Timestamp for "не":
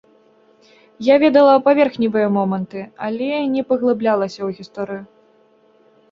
3.55-3.63